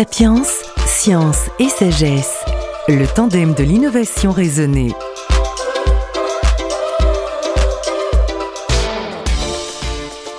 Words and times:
Sapiens, 0.00 0.42
science 0.86 1.50
et 1.58 1.68
sagesse, 1.68 2.38
le 2.88 3.06
tandem 3.06 3.52
de 3.52 3.62
l'innovation 3.62 4.32
raisonnée. 4.32 4.92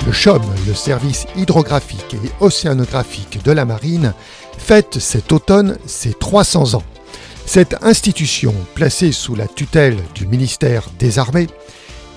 Le 0.04 0.12
CHOM, 0.12 0.42
le 0.66 0.74
service 0.74 1.28
hydrographique 1.36 2.16
et 2.16 2.32
océanographique 2.40 3.44
de 3.44 3.52
la 3.52 3.66
marine, 3.66 4.16
fête 4.58 4.98
cet 4.98 5.32
automne 5.32 5.78
ses 5.86 6.16
300 6.16 6.74
ans. 6.74 6.84
Cette 7.46 7.76
institution, 7.84 8.56
placée 8.74 9.12
sous 9.12 9.36
la 9.36 9.48
tutelle 9.48 9.98
du 10.16 10.26
ministère 10.26 10.88
des 10.98 11.20
Armées, 11.20 11.50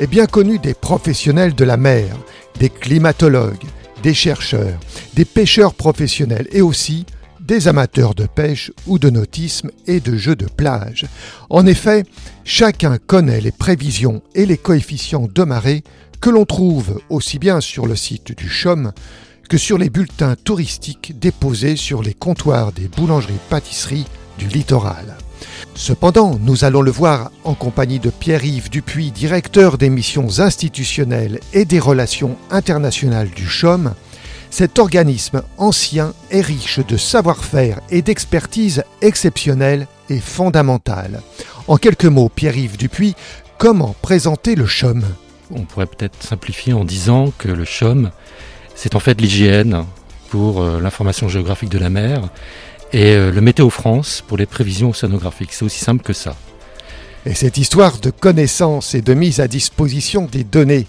est 0.01 0.07
bien 0.07 0.25
connue 0.25 0.59
des 0.59 0.73
professionnels 0.73 1.55
de 1.55 1.65
la 1.65 1.77
mer, 1.77 2.17
des 2.59 2.71
climatologues, 2.71 3.67
des 4.03 4.15
chercheurs, 4.15 4.81
des 5.13 5.27
pêcheurs 5.27 5.75
professionnels 5.75 6.49
et 6.51 6.63
aussi 6.63 7.05
des 7.45 7.69
amateurs 7.69 8.15
de 8.15 8.27
pêche 8.27 8.73
ou 8.87 8.99
de 8.99 9.11
nautisme 9.11 9.71
et 9.87 10.01
de 10.01 10.17
jeux 10.17 10.37
de 10.37 10.47
plage. 10.47 11.07
En 11.51 11.67
effet, 11.67 12.05
chacun 12.45 12.99
connaît 12.99 13.41
les 13.41 13.53
prévisions 13.53 14.23
et 14.35 14.47
les 14.47 14.57
coefficients 14.57 15.29
de 15.33 15.43
marée 15.45 15.85
que 16.21 16.31
l'on 16.31 16.47
trouve 16.47 17.01
aussi 17.11 17.39
bien 17.39 17.61
sur 17.61 17.87
le 17.87 17.97
site 17.97 18.37
du 18.37 18.49
CHOM 18.49 18.93
que 19.49 19.59
sur 19.59 19.77
les 19.77 19.91
bulletins 19.91 20.37
touristiques 20.43 21.19
déposés 21.19 21.77
sur 21.77 22.03
les 22.03 22.15
comptoirs 22.15 22.73
des 22.73 22.89
boulangeries-pâtisseries 22.89 24.07
du 24.39 24.49
littoral. 24.49 25.17
Cependant, 25.75 26.39
nous 26.41 26.65
allons 26.65 26.81
le 26.81 26.91
voir 26.91 27.31
en 27.45 27.55
compagnie 27.55 27.99
de 27.99 28.11
Pierre-Yves 28.11 28.71
Dupuis, 28.71 29.11
directeur 29.11 29.77
des 29.77 29.91
missions 29.91 30.41
institutionnelles 30.41 31.41
et 31.53 31.65
des 31.65 31.81
relations 31.81 32.37
internationales 32.51 33.29
du 33.29 33.47
CHOM, 33.47 33.93
cet 34.55 34.79
organisme 34.79 35.43
ancien 35.59 36.15
est 36.31 36.41
riche 36.41 36.79
de 36.79 36.97
savoir-faire 36.97 37.81
et 37.91 38.03
d'expertise 38.03 38.85
exceptionnelle 39.03 39.89
et 40.09 40.21
fondamentale. 40.21 41.23
En 41.67 41.77
quelques 41.77 42.05
mots, 42.05 42.29
Pierre-Yves 42.29 42.77
Dupuis, 42.77 43.17
comment 43.59 43.97
présenter 44.01 44.55
le 44.55 44.65
CHOM? 44.65 45.03
On 45.51 45.63
pourrait 45.63 45.87
peut-être 45.87 46.23
simplifier 46.23 46.73
en 46.73 46.85
disant 46.85 47.33
que 47.37 47.49
le 47.49 47.65
CHOM, 47.65 48.13
c'est 48.77 48.95
en 48.95 49.01
fait 49.01 49.21
l'hygiène 49.21 49.87
pour 50.31 50.63
euh, 50.63 50.81
l'information 50.81 51.29
géographique 51.29 51.71
de 51.71 51.79
la 51.79 51.91
mer 51.91 52.29
et 52.93 53.17
euh, 53.17 53.33
le 53.33 53.41
Météo 53.41 53.71
France 53.71 54.23
pour 54.25 54.37
les 54.37 54.47
prévisions 54.47 54.91
océanographiques. 54.91 55.53
C'est 55.53 55.65
aussi 55.65 55.81
simple 55.81 56.05
que 56.05 56.13
ça. 56.13 56.37
Et 57.27 57.35
cette 57.35 57.59
histoire 57.59 57.99
de 57.99 58.11
connaissance 58.11 58.95
et 58.95 59.03
de 59.03 59.15
mise 59.15 59.41
à 59.41 59.49
disposition 59.49 60.29
des 60.31 60.45
données, 60.45 60.87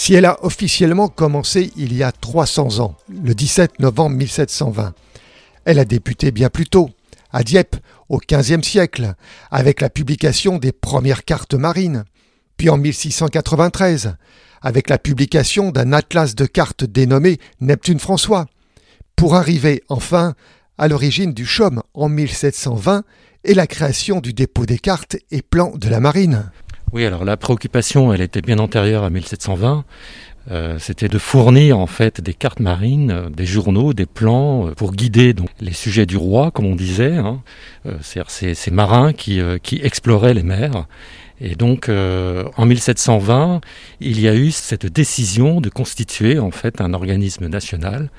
si 0.00 0.14
elle 0.14 0.24
a 0.24 0.42
officiellement 0.46 1.08
commencé 1.08 1.72
il 1.76 1.94
y 1.94 2.02
a 2.02 2.10
300 2.10 2.80
ans, 2.80 2.96
le 3.10 3.34
17 3.34 3.80
novembre 3.80 4.16
1720, 4.16 4.94
elle 5.66 5.78
a 5.78 5.84
débuté 5.84 6.30
bien 6.30 6.48
plus 6.48 6.66
tôt, 6.66 6.88
à 7.30 7.44
Dieppe, 7.44 7.76
au 8.08 8.16
XVe 8.16 8.62
siècle, 8.62 9.12
avec 9.50 9.82
la 9.82 9.90
publication 9.90 10.56
des 10.56 10.72
premières 10.72 11.26
cartes 11.26 11.52
marines, 11.52 12.04
puis 12.56 12.70
en 12.70 12.78
1693, 12.78 14.16
avec 14.62 14.88
la 14.88 14.96
publication 14.96 15.70
d'un 15.70 15.92
atlas 15.92 16.34
de 16.34 16.46
cartes 16.46 16.84
dénommé 16.84 17.38
Neptune 17.60 18.00
François, 18.00 18.46
pour 19.16 19.34
arriver 19.34 19.82
enfin 19.90 20.32
à 20.78 20.88
l'origine 20.88 21.34
du 21.34 21.44
CHOM 21.44 21.82
en 21.92 22.08
1720 22.08 23.04
et 23.44 23.52
la 23.52 23.66
création 23.66 24.20
du 24.20 24.32
dépôt 24.32 24.64
des 24.64 24.78
cartes 24.78 25.18
et 25.30 25.42
plans 25.42 25.76
de 25.76 25.90
la 25.90 26.00
marine. 26.00 26.50
Oui, 26.92 27.04
alors 27.04 27.24
la 27.24 27.36
préoccupation, 27.36 28.12
elle 28.12 28.20
était 28.20 28.40
bien 28.40 28.58
antérieure 28.58 29.04
à 29.04 29.10
1720. 29.10 29.84
Euh, 30.50 30.78
c'était 30.80 31.08
de 31.08 31.18
fournir 31.18 31.78
en 31.78 31.86
fait 31.86 32.20
des 32.20 32.34
cartes 32.34 32.58
marines, 32.58 33.10
euh, 33.10 33.28
des 33.28 33.46
journaux, 33.46 33.92
des 33.92 34.06
plans 34.06 34.66
euh, 34.66 34.70
pour 34.72 34.92
guider 34.92 35.34
les 35.60 35.72
sujets 35.72 36.06
du 36.06 36.16
roi, 36.16 36.50
comme 36.50 36.66
on 36.66 36.74
disait, 36.74 37.16
hein. 37.16 37.42
c'est-à-dire 38.00 38.30
ces, 38.30 38.70
marins 38.72 39.12
qui, 39.12 39.40
qui 39.62 39.80
exploraient 39.82 40.34
les 40.34 40.42
mers. 40.42 40.86
Et 41.40 41.54
donc, 41.54 41.88
en 41.88 42.66
1720, 42.66 43.62
il 44.00 44.20
y 44.20 44.28
a 44.28 44.34
eu 44.34 44.50
cette 44.50 44.84
décision 44.84 45.62
de 45.62 45.70
constituer 45.70 46.38
en 46.38 46.50
fait 46.50 46.82
un 46.82 46.92
organisme 46.92 47.46
national 47.46 48.10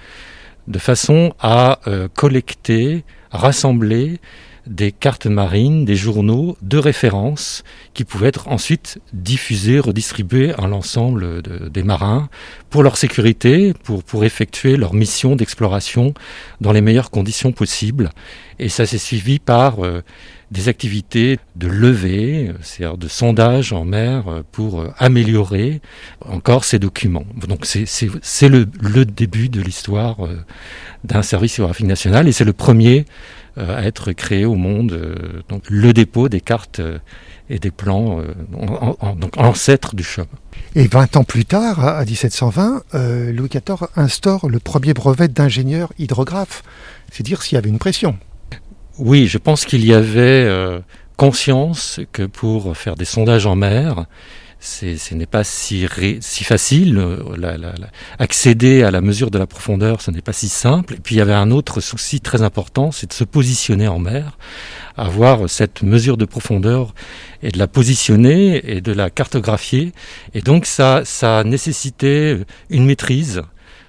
de 0.67 0.79
façon 0.79 1.33
à 1.39 1.79
collecter, 2.15 3.03
rassembler 3.29 4.19
des 4.71 4.91
cartes 4.91 5.27
marines, 5.27 5.85
des 5.85 5.95
journaux 5.95 6.57
de 6.61 6.77
référence 6.77 7.63
qui 7.93 8.05
pouvaient 8.05 8.29
être 8.29 8.47
ensuite 8.47 8.99
diffusés, 9.13 9.79
redistribués 9.79 10.53
à 10.53 10.67
l'ensemble 10.67 11.41
des 11.69 11.83
marins 11.83 12.29
pour 12.69 12.83
leur 12.83 12.97
sécurité, 12.97 13.73
pour, 13.83 14.03
pour 14.03 14.23
effectuer 14.23 14.77
leur 14.77 14.93
mission 14.93 15.35
d'exploration 15.35 16.13
dans 16.61 16.71
les 16.71 16.81
meilleures 16.81 17.11
conditions 17.11 17.51
possibles. 17.51 18.09
Et 18.59 18.69
ça 18.69 18.85
s'est 18.85 18.97
suivi 18.97 19.39
par 19.39 19.83
euh, 19.83 20.03
des 20.51 20.69
activités 20.69 21.39
de 21.55 21.67
levée, 21.67 22.51
c'est-à-dire 22.61 22.97
de 22.97 23.07
sondage 23.07 23.73
en 23.73 23.85
mer 23.85 24.27
euh, 24.27 24.43
pour 24.51 24.79
euh, 24.79 24.93
améliorer 24.99 25.81
encore 26.25 26.63
ces 26.63 26.77
documents. 26.77 27.25
Donc 27.47 27.65
c'est 27.65 28.49
le, 28.49 28.67
le, 28.79 29.05
début 29.05 29.49
de 29.49 29.61
l'histoire 29.61 30.17
d'un 31.03 31.23
service 31.23 31.55
géographique 31.55 31.87
national 31.87 32.27
et 32.27 32.31
c'est 32.31 32.45
le 32.45 32.53
premier 32.53 33.05
à 33.57 33.83
être 33.83 34.13
créé 34.13 34.45
au 34.45 34.55
monde, 34.55 35.43
donc 35.49 35.63
le 35.69 35.93
dépôt 35.93 36.29
des 36.29 36.41
cartes 36.41 36.81
et 37.49 37.59
des 37.59 37.71
plans, 37.71 38.21
en, 38.53 39.15
donc 39.15 39.37
ancêtre 39.37 39.95
du 39.95 40.03
CHOM. 40.03 40.25
Et 40.75 40.87
20 40.87 41.17
ans 41.17 41.23
plus 41.23 41.45
tard, 41.45 41.85
à 41.85 42.05
1720, 42.05 42.83
Louis 43.33 43.49
XIV 43.49 43.87
instaure 43.95 44.49
le 44.49 44.59
premier 44.59 44.93
brevet 44.93 45.27
d'ingénieur 45.27 45.91
hydrographe. 45.99 46.63
C'est 47.11 47.23
dire 47.23 47.41
s'il 47.41 47.55
y 47.55 47.57
avait 47.57 47.69
une 47.69 47.79
pression. 47.79 48.17
Oui, 48.97 49.27
je 49.27 49.37
pense 49.37 49.65
qu'il 49.65 49.85
y 49.85 49.93
avait 49.93 50.45
euh, 50.45 50.79
conscience 51.17 51.99
que 52.11 52.23
pour 52.23 52.75
faire 52.77 52.95
des 52.95 53.05
sondages 53.05 53.45
en 53.45 53.55
mer, 53.55 54.05
ce 54.61 55.15
n'est 55.15 55.25
pas 55.25 55.43
si, 55.43 55.87
si 56.19 56.43
facile. 56.43 56.97
Euh, 56.97 57.73
accéder 58.19 58.83
à 58.83 58.91
la 58.91 59.01
mesure 59.01 59.31
de 59.31 59.39
la 59.39 59.47
profondeur, 59.47 60.01
ce 60.01 60.11
n'est 60.11 60.21
pas 60.21 60.33
si 60.33 60.49
simple. 60.49 60.95
Et 60.95 60.97
puis 60.97 61.15
il 61.15 61.17
y 61.17 61.21
avait 61.21 61.33
un 61.33 61.49
autre 61.49 61.81
souci 61.81 62.21
très 62.21 62.43
important, 62.43 62.91
c'est 62.91 63.07
de 63.07 63.13
se 63.13 63.23
positionner 63.23 63.87
en 63.87 63.97
mer, 63.97 64.37
avoir 64.97 65.49
cette 65.49 65.81
mesure 65.81 66.15
de 66.15 66.25
profondeur 66.25 66.93
et 67.41 67.49
de 67.49 67.57
la 67.57 67.67
positionner 67.67 68.61
et 68.71 68.81
de 68.81 68.91
la 68.91 69.09
cartographier. 69.09 69.93
Et 70.35 70.41
donc 70.41 70.67
ça, 70.67 71.01
ça 71.05 71.43
nécessitait 71.43 72.39
une 72.69 72.85
maîtrise 72.85 73.41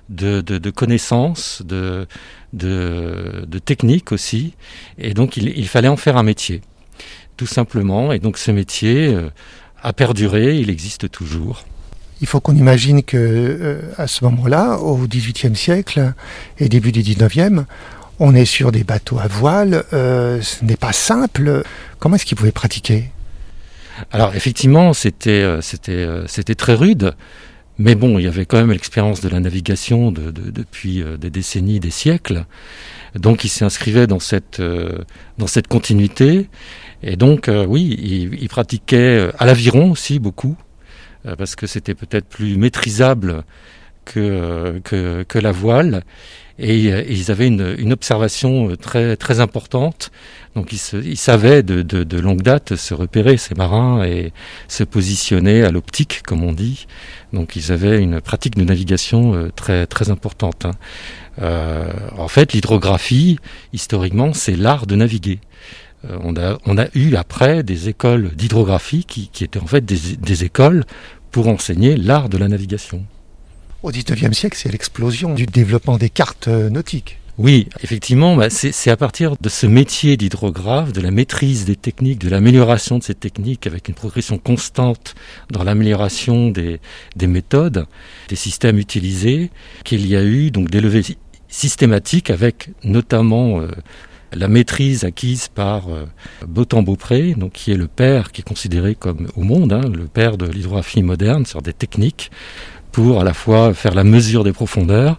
de, 0.09 0.41
de, 0.41 0.71
connaissances, 0.71 1.63
de, 1.65 2.07
de, 2.55 3.59
techniques 3.59 4.11
aussi. 4.13 4.55
Et 4.97 5.13
donc 5.13 5.37
il, 5.37 5.69
fallait 5.69 5.89
en 5.89 5.97
faire 5.99 6.17
un 6.17 6.23
métier, 6.23 6.63
tout 7.37 7.47
simplement. 7.47 8.13
Et 8.13 8.19
donc 8.19 8.39
ce 8.39 8.51
métier 8.51 9.09
euh, 9.09 9.31
a 9.83 9.93
perduré, 9.93 10.57
il 10.57 10.71
existe 10.71 11.11
toujours. 11.11 11.65
Il 12.21 12.27
faut 12.27 12.41
qu'on 12.41 12.55
imagine 12.55 13.03
que 13.03 13.17
euh, 13.17 13.81
à 13.99 14.07
ce 14.07 14.25
moment-là, 14.25 14.79
au 14.79 14.97
XVIIIe 14.97 15.57
siècle 15.57 16.13
et 16.59 16.69
début 16.69 16.93
du 16.93 17.03
XIXe, 17.03 17.65
on 18.21 18.35
est 18.35 18.45
sur 18.45 18.71
des 18.71 18.85
bateaux 18.85 19.19
à 19.19 19.27
voile. 19.27 19.85
Euh, 19.93 20.41
ce 20.41 20.65
n'est 20.65 20.77
pas 20.77 20.93
simple. 20.93 21.65
Comment 21.99 22.15
est-ce 22.15 22.25
qu'ils 22.25 22.37
pouvaient 22.37 22.53
pratiquer? 22.53 23.11
Alors 24.13 24.35
effectivement, 24.35 24.95
c'était 24.95 25.45
c'était 25.61 26.55
très 26.55 26.75
rude. 26.75 27.15
Mais 27.79 27.95
bon, 27.95 28.19
il 28.19 28.25
y 28.25 28.29
avait 28.29 28.45
quand 28.45 28.59
même 28.59 28.71
l'expérience 28.71 29.21
de 29.23 29.29
la 29.29 29.41
navigation 29.41 30.13
depuis 30.13 31.03
euh, 31.03 31.17
des 31.17 31.31
décennies, 31.31 31.81
des 31.81 31.91
siècles. 31.91 32.45
Donc 33.15 33.45
il 33.45 33.49
s'inscrivait 33.49 34.07
dans 34.07 34.21
cette, 34.21 34.61
euh, 34.61 34.99
dans 35.39 35.47
cette 35.47 35.69
continuité. 35.69 36.49
Et 37.03 37.17
donc, 37.17 37.49
euh, 37.49 37.65
oui, 37.67 37.97
il, 38.41 38.49
pratiquait 38.49 39.31
à 39.39 39.47
l'aviron 39.47 39.91
aussi 39.91 40.19
beaucoup, 40.19 40.57
parce 41.39 41.55
que 41.57 41.67
c'était 41.67 41.95
peut-être 41.95 42.27
plus 42.27 42.57
maîtrisable 42.57 43.45
que, 44.05 44.81
que, 44.85 45.23
que, 45.23 45.39
la 45.39 45.53
voile. 45.53 46.03
Et, 46.59 46.89
ils 47.11 47.31
avaient 47.31 47.47
une, 47.47 47.75
une, 47.79 47.93
observation 47.93 48.75
très, 48.77 49.17
très 49.17 49.41
importante. 49.41 50.11
Donc 50.55 50.73
ils, 50.73 50.81
ils 51.05 51.17
savaient 51.17 51.63
de, 51.63 51.83
de, 51.83 52.05
de, 52.05 52.19
longue 52.19 52.43
date 52.43 52.77
se 52.77 52.95
repérer, 52.95 53.37
ces 53.37 53.55
marins, 53.55 54.05
et 54.05 54.33
se 54.69 54.85
positionner 54.85 55.63
à 55.65 55.71
l'optique, 55.71 56.23
comme 56.27 56.45
on 56.45 56.53
dit. 56.53 56.87
Donc 57.33 57.57
ils 57.57 57.73
avaient 57.73 58.01
une 58.01 58.21
pratique 58.21 58.57
de 58.57 58.65
navigation 58.65 59.35
euh, 59.35 59.51
très, 59.55 59.87
très 59.87 60.11
importante. 60.11 60.67
Hein. 60.67 60.73
Euh, 61.41 61.91
en 62.19 62.29
fait, 62.29 62.53
l'hydrographie, 62.53 63.39
historiquement, 63.73 64.33
c'est 64.35 64.57
l'art 64.57 64.87
de 64.87 64.97
naviguer. 64.97 65.41
Euh, 66.09 66.19
on, 66.23 66.37
a, 66.37 66.59
on 66.67 66.79
a 66.79 66.87
eu 66.95 67.15
après 67.17 67.63
des 67.63 67.89
écoles 67.89 68.31
d'hydrographie 68.35 69.05
qui, 69.05 69.29
qui, 69.29 69.45
étaient 69.45 69.61
en 69.61 69.67
fait 69.67 69.85
des, 69.85 70.17
des 70.17 70.45
écoles 70.45 70.85
pour 71.31 71.49
enseigner 71.49 71.97
l'art 71.97 72.29
de 72.29 72.39
la 72.39 72.49
navigation. 72.49 73.05
Au 73.83 73.91
XIXe 73.91 74.37
siècle, 74.37 74.57
c'est 74.61 74.71
l'explosion 74.71 75.35
du 75.35 75.47
développement 75.47 75.99
des 75.99 76.11
cartes 76.11 76.49
nautiques. 76.49 77.19
Oui, 77.39 77.69
effectivement, 77.83 78.37
bah, 78.37 78.51
c'est 78.51 78.91
à 78.91 78.97
partir 78.97 79.37
de 79.41 79.49
ce 79.49 79.67
métier 79.67 80.19
d'hydrographe, 80.19 80.93
de 80.93 81.01
la 81.01 81.11
maîtrise 81.11 81.65
des 81.65 81.77
techniques, 81.77 82.19
de 82.19 82.29
l'amélioration 82.29 82.99
de 82.99 83.03
ces 83.03 83.15
techniques, 83.15 83.67
avec 83.67 83.89
une 83.89 83.95
progression 83.95 84.37
constante 84.37 85.15
dans 85.51 85.65
l'amélioration 85.65 86.51
des, 86.51 86.79
méthodes, 87.27 87.87
des 88.29 88.37
systèmes 88.37 88.79
utilisés, 88.79 89.51
qu'il 89.83 90.07
y 90.07 90.15
a 90.15 90.23
eu 90.23 90.51
donc 90.51 90.69
des 90.69 90.83
levées 90.83 91.17
systématique 91.49 92.29
avec 92.29 92.69
notamment 92.85 93.61
euh, 93.61 93.69
la 94.35 94.49
maîtrise 94.49 95.05
acquise 95.05 95.49
par 95.49 95.89
euh, 95.89 96.07
Botan 96.47 96.83
Beaupré, 96.83 97.35
donc 97.37 97.53
qui 97.53 97.73
est 97.73 97.77
le 97.77 97.89
père, 97.89 98.33
qui 98.33 98.41
est 98.41 98.45
considéré 98.45 98.95
comme 98.95 99.29
au 99.37 99.43
monde, 99.43 99.73
hein, 99.73 99.83
le 99.83 100.07
père 100.07 100.37
de 100.37 100.47
l'hydrographie 100.47 101.03
moderne, 101.03 101.47
sur 101.47 101.63
des 101.63 101.73
techniques 101.73 102.31
pour 102.93 103.21
à 103.21 103.25
la 103.25 103.33
fois 103.35 103.73
faire 103.73 103.95
la 103.95 104.05
mesure 104.05 104.45
des 104.45 104.53
profondeurs 104.53 105.19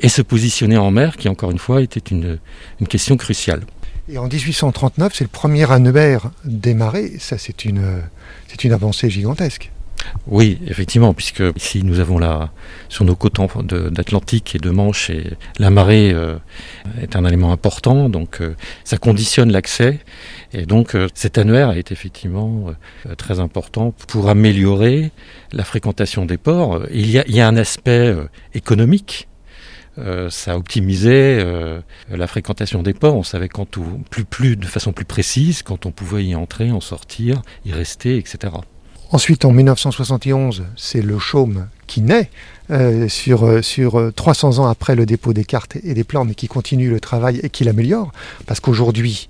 et 0.00 0.08
se 0.08 0.22
positionner 0.22 0.76
en 0.76 0.90
mer, 0.90 1.16
qui 1.16 1.28
encore 1.28 1.50
une 1.50 1.58
fois 1.58 1.80
était 1.80 2.00
une, 2.00 2.38
une 2.80 2.86
question 2.86 3.16
cruciale. 3.16 3.62
Et 4.08 4.18
en 4.18 4.28
1839, 4.28 5.14
c'est 5.14 5.24
le 5.24 5.28
premier 5.28 5.70
annuaire 5.70 6.30
démarré, 6.44 7.14
ça 7.18 7.38
c'est 7.38 7.64
une, 7.64 8.02
c'est 8.48 8.64
une 8.64 8.72
avancée 8.72 9.08
gigantesque. 9.08 9.70
Oui, 10.26 10.58
effectivement, 10.66 11.12
puisque 11.14 11.42
ici 11.56 11.82
nous 11.82 12.00
avons 12.00 12.18
là, 12.18 12.50
sur 12.88 13.04
nos 13.04 13.14
côtes 13.14 13.38
d'Atlantique 13.92 14.54
et 14.54 14.58
de 14.58 14.70
Manche, 14.70 15.10
la 15.58 15.70
marée 15.70 16.12
euh, 16.12 16.36
est 17.00 17.16
un 17.16 17.24
élément 17.24 17.52
important, 17.52 18.08
donc 18.08 18.40
euh, 18.40 18.54
ça 18.84 18.96
conditionne 18.96 19.52
l'accès. 19.52 20.00
Et 20.52 20.66
donc 20.66 20.94
euh, 20.94 21.08
cet 21.14 21.38
annuaire 21.38 21.72
est 21.72 21.92
effectivement 21.92 22.72
très 23.18 23.40
important 23.40 23.92
pour 24.08 24.28
améliorer 24.28 25.10
la 25.52 25.64
fréquentation 25.64 26.24
des 26.24 26.38
ports. 26.38 26.82
Il 26.92 27.10
y 27.10 27.40
a, 27.40 27.46
un 27.46 27.56
aspect 27.56 28.14
économique. 28.54 29.28
ça 30.30 30.56
optimisait 30.56 31.44
la 32.10 32.26
fréquentation 32.26 32.82
des 32.82 32.94
ports. 32.94 33.16
On 33.16 33.22
savait 33.22 33.48
quand 33.48 33.78
plus, 34.30 34.56
de 34.56 34.66
façon 34.66 34.92
plus 34.92 35.04
précise, 35.04 35.62
quand 35.62 35.86
on 35.86 35.92
pouvait 35.92 36.24
y 36.24 36.34
entrer, 36.34 36.70
en 36.70 36.80
sortir, 36.80 37.42
y 37.64 37.72
rester, 37.72 38.16
etc. 38.16 38.54
Ensuite, 39.14 39.44
en 39.44 39.52
1971, 39.52 40.64
c'est 40.74 41.00
le 41.00 41.20
chaume 41.20 41.68
qui 41.86 42.00
naît 42.00 42.30
euh, 42.72 43.08
sur, 43.08 43.46
euh, 43.46 43.62
sur 43.62 44.10
300 44.12 44.58
euh, 44.58 44.62
ans 44.62 44.66
après 44.66 44.96
le 44.96 45.06
dépôt 45.06 45.32
des 45.32 45.44
cartes 45.44 45.76
et 45.84 45.94
des 45.94 46.02
plans, 46.02 46.24
mais 46.24 46.34
qui 46.34 46.48
continue 46.48 46.90
le 46.90 46.98
travail 46.98 47.38
et 47.44 47.48
qui 47.48 47.62
l'améliore. 47.62 48.10
Parce 48.46 48.58
qu'aujourd'hui, 48.58 49.28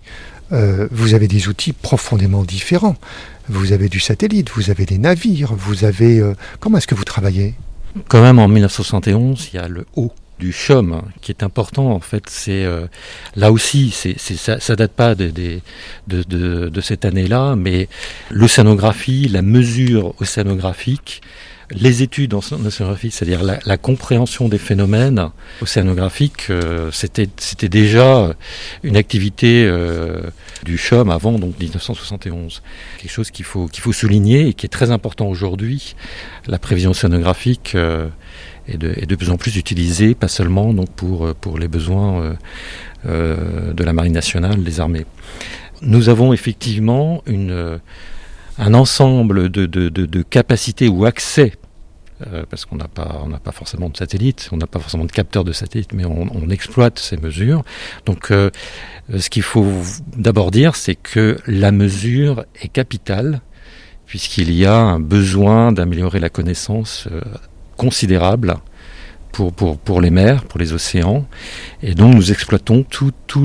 vous 0.50 1.14
avez 1.14 1.26
des 1.26 1.48
outils 1.48 1.72
profondément 1.72 2.44
différents. 2.44 2.96
Vous 3.48 3.72
avez 3.72 3.88
du 3.88 3.98
satellite, 4.00 4.50
vous 4.54 4.70
avez 4.70 4.86
des 4.86 4.98
navires, 4.98 5.52
vous 5.54 5.84
avez... 5.84 6.22
comment 6.60 6.78
est-ce 6.78 6.86
que 6.86 6.94
vous 6.94 7.04
travaillez? 7.04 7.54
Quand 8.08 8.22
même, 8.22 8.38
en 8.38 8.46
1971, 8.46 9.50
il 9.52 9.56
y 9.56 9.58
a 9.58 9.66
le 9.66 9.84
haut 9.96 10.12
du 10.38 10.52
CHOM 10.52 11.02
qui 11.20 11.32
est 11.32 11.42
important 11.42 11.90
en 11.92 12.00
fait 12.00 12.24
c'est 12.28 12.64
euh, 12.64 12.86
là 13.36 13.52
aussi 13.52 13.90
c'est, 13.90 14.18
ça, 14.18 14.60
ça 14.60 14.76
date 14.76 14.92
pas 14.92 15.14
de, 15.14 15.30
de, 15.30 15.60
de, 16.08 16.68
de 16.68 16.80
cette 16.80 17.04
année-là 17.04 17.54
mais 17.56 17.88
l'océanographie 18.30 19.28
la 19.28 19.42
mesure 19.42 20.14
océanographique 20.20 21.22
les 21.70 22.02
études 22.02 22.34
en 22.34 22.38
océanographie, 22.38 23.10
c'est-à-dire 23.10 23.42
la, 23.42 23.76
compréhension 23.76 24.48
des 24.48 24.58
phénomènes 24.58 25.30
océanographiques, 25.60 26.50
euh, 26.50 26.90
c'était, 26.92 27.28
déjà 27.68 28.34
une 28.82 28.96
activité 28.96 29.64
euh, 29.66 30.20
du 30.64 30.78
CHOM 30.78 31.10
avant 31.10 31.38
donc 31.38 31.58
1971. 31.58 32.62
Quelque 32.98 33.10
chose 33.10 33.30
qu'il 33.30 33.44
faut, 33.44 33.68
faut 33.72 33.92
souligner 33.92 34.48
et 34.48 34.54
qui 34.54 34.66
est 34.66 34.70
très 34.70 34.90
important 34.90 35.26
aujourd'hui. 35.28 35.94
La 36.46 36.58
prévision 36.58 36.90
océanographique 36.90 37.76
est 38.68 39.06
de, 39.06 39.16
plus 39.16 39.30
en 39.30 39.36
plus 39.36 39.56
utilisé, 39.56 40.14
pas 40.14 40.28
seulement 40.28 40.72
donc 40.72 40.90
pour, 40.90 41.26
euh, 41.26 41.34
pour 41.38 41.58
les 41.58 41.68
besoins 41.68 42.22
euh, 42.22 42.34
euh, 43.06 43.72
de 43.72 43.84
la 43.84 43.92
Marine 43.92 44.12
nationale, 44.12 44.62
des 44.62 44.80
armées. 44.80 45.04
Nous 45.82 46.08
avons 46.08 46.32
effectivement 46.32 47.22
une, 47.26 47.78
un 48.58 48.74
ensemble 48.74 49.48
de, 49.48 49.66
de, 49.66 50.22
capacités 50.22 50.88
ou 50.88 51.04
accès 51.04 51.52
parce 52.48 52.64
qu'on 52.64 52.76
n'a 52.76 52.88
pas, 52.88 53.26
pas 53.42 53.52
forcément 53.52 53.90
de 53.90 53.96
satellite, 53.96 54.48
on 54.52 54.56
n'a 54.56 54.66
pas 54.66 54.78
forcément 54.78 55.04
de 55.04 55.12
capteurs 55.12 55.44
de 55.44 55.52
satellite, 55.52 55.92
mais 55.92 56.04
on, 56.06 56.48
exploite 56.48 56.98
ces 56.98 57.18
mesures. 57.18 57.64
Donc, 58.06 58.28
ce 58.28 59.30
qu'il 59.30 59.42
faut 59.42 59.66
d'abord 60.16 60.50
dire, 60.50 60.74
c'est 60.74 60.94
que 60.94 61.36
la 61.46 61.70
mesure 61.70 62.46
est 62.62 62.68
capitale, 62.68 63.42
puisqu'il 64.06 64.52
y 64.52 64.64
a 64.64 64.74
un 64.74 65.00
besoin 65.00 65.72
d'améliorer 65.72 66.18
la 66.18 66.30
connaissance 66.30 67.08
considérable 67.76 68.56
pour, 69.34 69.52
pour, 69.52 69.76
pour, 69.78 70.00
les 70.00 70.10
mers, 70.10 70.44
pour 70.44 70.60
les 70.60 70.72
océans. 70.72 71.26
Et 71.82 71.94
donc 71.94 72.14
nous 72.14 72.30
exploitons 72.30 72.86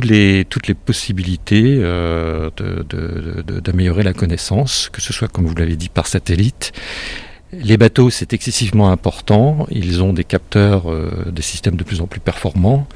les, 0.04 0.46
toutes 0.46 0.68
les 0.68 0.76
possibilités 0.76 1.80
euh, 1.80 2.52
d'améliorer 3.64 4.04
la 4.04 4.14
connaissance, 4.14 4.90
que 4.94 5.02
ce 5.02 5.12
soit, 5.12 5.28
comme 5.28 5.48
vous 5.48 5.56
l'avez 5.56 5.76
dit, 5.76 5.90
par 5.90 6.06
satellite. 6.06 6.72
Les 7.52 7.78
bateaux, 7.78 8.12
c'est 8.12 8.34
excessivement 8.34 8.92
important. 8.92 9.66
Ils 9.72 10.04
ont 10.04 10.14
des 10.14 10.24
capteurs, 10.24 10.92
euh, 10.92 11.10
des 11.32 11.42
systèmes 11.42 11.76
de 11.76 11.84
plus 11.84 12.02
en 12.02 12.06
plus 12.06 12.20
performants. 12.20 12.88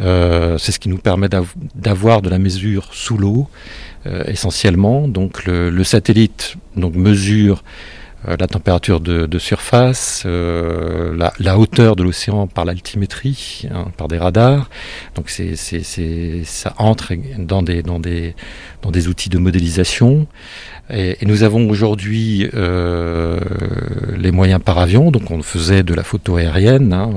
Euh, 0.00 0.58
c'est 0.58 0.72
ce 0.72 0.80
qui 0.80 0.88
nous 0.88 0.98
permet 0.98 1.28
d'avoir 1.76 2.20
de 2.20 2.28
la 2.28 2.40
mesure 2.40 2.88
sous 2.92 3.16
l'eau, 3.16 3.48
essentiellement. 4.26 5.06
Donc 5.06 5.44
le, 5.44 5.70
le, 5.70 5.84
satellite 5.84 6.56
donc, 6.76 6.94
mesure 6.94 7.62
la 8.26 8.46
température 8.48 9.00
de, 9.00 9.38
surface, 9.38 10.24
euh, 10.26 11.16
la, 11.38 11.58
hauteur 11.58 11.94
de 11.94 12.02
l'océan 12.02 12.46
par 12.46 12.64
l'altimétrie, 12.64 13.68
hein, 13.72 13.86
par 13.96 14.08
des 14.08 14.18
radars. 14.18 14.68
Donc 15.14 15.30
c'est, 15.30 15.54
ça 16.44 16.74
entre 16.78 17.14
dans 17.38 17.62
des, 17.62 17.82
dans, 17.82 18.00
des, 18.00 18.34
dans 18.82 18.90
des 18.90 19.08
outils 19.08 19.28
de 19.28 19.38
modélisation. 19.38 20.26
Et, 20.90 21.16
nous 21.22 21.42
avons 21.42 21.68
aujourd'hui 21.70 22.48
euh, 22.54 23.38
les 24.16 24.32
moyens 24.32 24.60
par 24.62 24.78
avion, 24.78 25.10
donc 25.10 25.30
on 25.30 25.42
faisait 25.42 25.82
de 25.82 25.94
la 25.94 26.02
photo 26.02 26.36
aérienne. 26.36 26.92
Hein, 26.92 27.14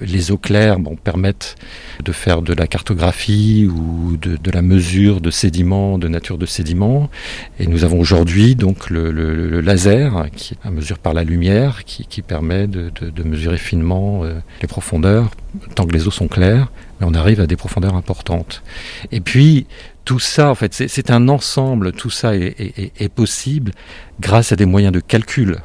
les 0.00 0.30
eaux 0.30 0.38
claires 0.38 0.78
bon, 0.78 0.96
permettent 0.96 1.56
de 2.04 2.12
faire 2.12 2.42
de 2.42 2.52
la 2.52 2.66
cartographie 2.66 3.66
ou 3.66 4.16
de, 4.16 4.38
la 4.50 4.62
mesure 4.62 5.20
de 5.20 5.30
sédiments, 5.30 5.98
de 5.98 6.08
nature 6.08 6.38
de 6.38 6.46
sédiments. 6.46 7.10
Et 7.58 7.66
nous 7.66 7.84
avons 7.84 8.00
aujourd'hui 8.00 8.54
donc 8.54 8.90
le, 8.90 9.60
laser 9.60 10.26
qui 10.34 10.54
est 10.54 10.70
mesure 10.70 10.98
par 10.98 11.14
la 11.14 11.24
lumière 11.24 11.84
qui, 11.84 12.22
permet 12.22 12.66
de, 12.66 12.90
mesurer 13.24 13.58
finement 13.58 14.24
euh, 14.24 14.40
les 14.60 14.68
profondeurs 14.68 15.30
tant 15.74 15.86
que 15.86 15.92
les 15.92 16.06
eaux 16.06 16.12
sont 16.12 16.28
claires, 16.28 16.70
mais 17.00 17.06
on 17.08 17.14
arrive 17.14 17.40
à 17.40 17.46
des 17.46 17.56
profondeurs 17.56 17.94
importantes. 17.94 18.62
Et 19.10 19.20
puis 19.20 19.66
tout 20.04 20.18
ça, 20.18 20.50
en 20.50 20.54
fait, 20.54 20.74
c'est 20.74 21.10
un 21.10 21.28
ensemble. 21.28 21.92
Tout 21.92 22.10
ça 22.10 22.34
est, 22.34 23.08
possible 23.14 23.72
grâce 24.20 24.52
à 24.52 24.56
des 24.56 24.66
moyens 24.66 24.92
de 24.92 25.00
calcul 25.00 25.58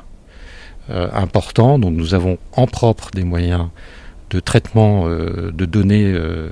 euh, 0.90 1.10
importants. 1.14 1.80
Donc 1.80 1.94
nous 1.94 2.14
avons 2.14 2.38
en 2.54 2.68
propre 2.68 3.10
des 3.12 3.24
moyens 3.24 3.68
de 4.36 4.42
traitement 4.42 5.08
euh, 5.08 5.52
de 5.54 5.66
données, 5.66 6.12
euh, 6.14 6.50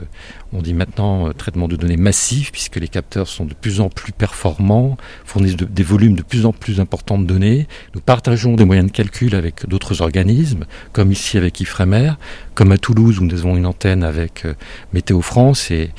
on 0.53 0.61
dit 0.61 0.73
maintenant 0.73 1.27
euh, 1.27 1.33
traitement 1.33 1.67
de 1.67 1.75
données 1.75 1.97
massif, 1.97 2.51
puisque 2.53 2.77
les 2.77 2.87
capteurs 2.87 3.27
sont 3.27 3.43
de 3.43 3.53
plus 3.53 3.81
en 3.81 3.89
plus 3.89 4.13
performants, 4.13 4.95
fournissent 5.25 5.57
des 5.57 5.83
volumes 5.83 6.15
de 6.15 6.21
plus 6.21 6.45
en 6.45 6.53
plus 6.53 6.79
importants 6.79 7.19
de 7.19 7.25
données. 7.25 7.67
Nous 7.93 7.99
partageons 7.99 8.55
des 8.55 8.63
moyens 8.63 8.87
de 8.87 8.95
calcul 8.95 9.35
avec 9.35 9.67
d'autres 9.67 10.01
organismes, 10.01 10.63
comme 10.93 11.11
ici 11.11 11.37
avec 11.37 11.59
Ifremer, 11.59 12.13
comme 12.55 12.71
à 12.71 12.77
Toulouse 12.77 13.19
où 13.19 13.25
nous 13.25 13.39
avons 13.39 13.57
une 13.57 13.65
antenne 13.65 14.03
avec 14.03 14.47
Météo 14.93 15.21
France 15.21 15.69
et, 15.69 15.91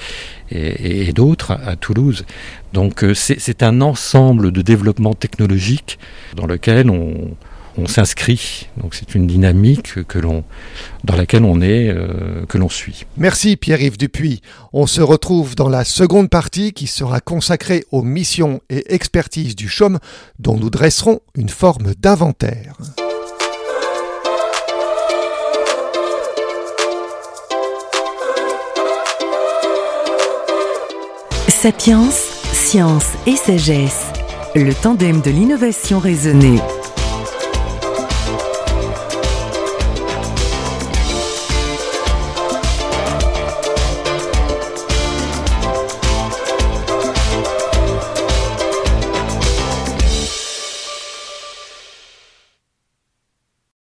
et, 0.50 1.08
et 1.08 1.12
d'autres 1.12 1.52
à 1.52 1.76
Toulouse. 1.76 2.24
Donc 2.72 3.04
c'est 3.14 3.62
un 3.62 3.82
ensemble 3.82 4.52
de 4.52 4.62
développement 4.62 5.12
technologique 5.12 5.98
dans 6.34 6.46
lequel 6.46 6.88
on, 6.90 7.36
on 7.76 7.86
s'inscrit. 7.86 8.68
Donc 8.76 8.94
c'est 8.94 9.14
une 9.14 9.26
dynamique 9.26 10.04
que 10.04 10.18
l'on, 10.18 10.44
dans 11.04 11.16
laquelle 11.16 11.44
on 11.44 11.60
est, 11.60 11.88
euh, 11.88 12.44
que 12.48 12.58
l'on 12.58 12.68
suit. 12.68 13.06
Merci 13.16 13.56
Pierre-Yves 13.56 13.98
Dupuis. 13.98 14.40
On 14.72 14.86
se 14.86 15.00
retrouve 15.00 15.54
dans 15.56 15.68
la 15.68 15.84
seconde 15.84 16.30
partie 16.30 16.72
qui 16.72 16.86
sera 16.86 17.20
consacrée 17.20 17.84
aux 17.90 18.02
missions 18.02 18.60
et 18.70 18.94
expertises 18.94 19.56
du 19.56 19.68
CHOM 19.68 19.98
dont 20.38 20.56
nous 20.56 20.70
dresserons 20.70 21.20
une 21.34 21.48
forme 21.48 21.94
d'inventaire. 21.94 22.76
Sapiens, 31.48 32.10
science 32.52 33.06
et 33.26 33.36
sagesse. 33.36 34.04
Le 34.54 34.74
tandem 34.74 35.22
de 35.22 35.30
l'innovation 35.30 35.98
raisonnée. 35.98 36.60